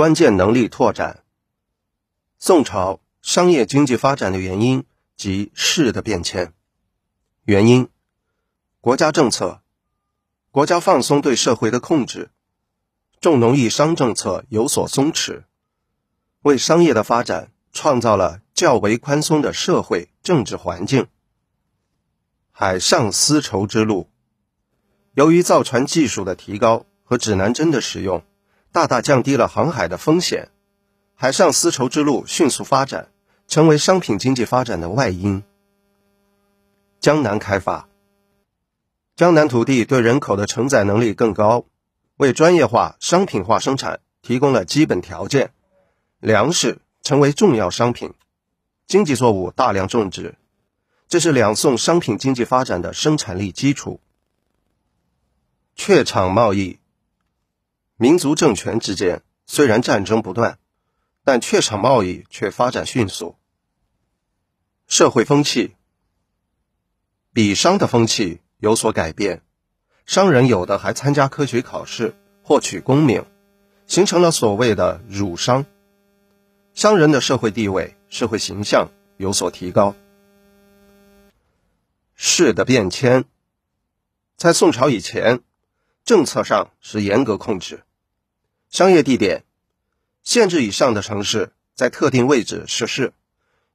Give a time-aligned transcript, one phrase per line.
[0.00, 1.24] 关键能力拓展。
[2.38, 6.54] 宋朝商业经济发展的原因及势的变迁。
[7.44, 7.90] 原因：
[8.80, 9.60] 国家政策，
[10.50, 12.30] 国家放松对社会的控制，
[13.20, 15.42] 重农抑商政策有所松弛，
[16.40, 21.08] 为商业的发展创造了较为宽松的社会政治环境。
[22.52, 24.08] 海上丝绸之路，
[25.12, 28.24] 由于造船技术的提高和指南针的使用，
[28.72, 30.50] 大大降低了航海的风险。
[31.14, 33.10] 海上丝绸之路迅速发展，
[33.46, 35.42] 成为商品经济发展的外因。
[37.00, 37.88] 江南开发，
[39.16, 41.64] 江南土地对人口的承载能力更高，
[42.16, 45.52] 为专业化、商品化生产提供了基本条件。
[46.20, 48.12] 粮食成为重要商品，
[48.86, 50.36] 经济作物大量种植，
[51.08, 54.00] 这是两宋商品经济发展的生产力基础。
[55.76, 56.78] 榷场贸易，
[58.00, 60.58] 民族政权之间虽然战争不断。
[61.22, 63.36] 但榷场贸易却发展迅速。
[64.88, 65.76] 社会风气，
[67.34, 69.42] 比商的风气有所改变，
[70.06, 73.26] 商人有的还参加科举考试，获取功名，
[73.86, 75.66] 形成了所谓的儒商。
[76.72, 79.94] 商人的社会地位、社会形象有所提高。
[82.14, 83.26] 市的变迁，
[84.36, 85.42] 在宋朝以前，
[86.04, 87.84] 政策上是严格控制，
[88.70, 89.44] 商业地点。
[90.22, 93.12] 县制以上的城市在特定位置设市，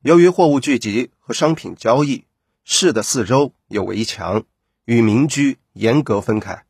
[0.01, 2.23] 由于货物聚集和商品交易，
[2.63, 4.45] 市的四周有围墙，
[4.85, 6.65] 与民居严格分开。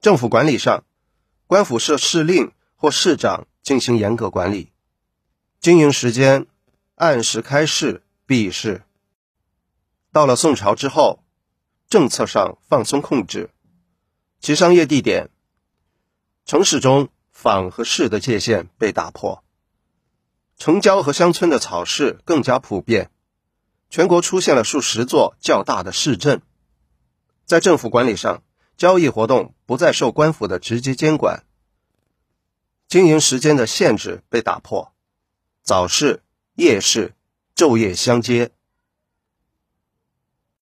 [0.00, 0.84] 政府管理上，
[1.46, 4.72] 官府设市令或市长进行严格管理。
[5.60, 6.46] 经营时间
[6.94, 8.82] 按时开市闭市。
[10.10, 11.22] 到了宋朝之后，
[11.88, 13.50] 政策上放松控制，
[14.40, 15.28] 其商业地点，
[16.46, 17.10] 城市中。
[17.36, 19.44] 坊和市的界限被打破，
[20.56, 23.10] 城郊和乡村的草市更加普遍，
[23.90, 26.40] 全国出现了数十座较大的市镇。
[27.44, 28.42] 在政府管理上，
[28.78, 31.44] 交易活动不再受官府的直接监管，
[32.88, 34.94] 经营时间的限制被打破，
[35.62, 36.22] 早市、
[36.54, 37.14] 夜市
[37.54, 38.50] 昼夜相接。